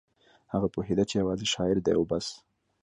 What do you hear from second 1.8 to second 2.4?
دی او بس